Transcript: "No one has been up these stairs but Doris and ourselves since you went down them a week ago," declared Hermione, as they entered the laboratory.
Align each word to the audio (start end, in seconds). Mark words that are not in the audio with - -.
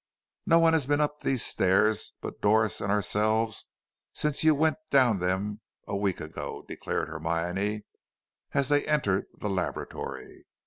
"No 0.47 0.57
one 0.57 0.73
has 0.73 0.87
been 0.87 0.99
up 0.99 1.19
these 1.19 1.45
stairs 1.45 2.13
but 2.21 2.41
Doris 2.41 2.81
and 2.81 2.91
ourselves 2.91 3.67
since 4.13 4.43
you 4.43 4.55
went 4.55 4.77
down 4.89 5.19
them 5.19 5.61
a 5.87 5.95
week 5.95 6.19
ago," 6.19 6.65
declared 6.67 7.07
Hermione, 7.07 7.83
as 8.51 8.69
they 8.69 8.83
entered 8.87 9.25
the 9.37 9.47
laboratory. 9.47 10.47